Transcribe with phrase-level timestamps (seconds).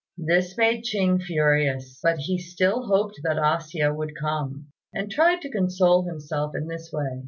[0.17, 5.43] This made Ching furious, but he still hoped that A hsia would come, and tried
[5.43, 7.19] to console himself in this way.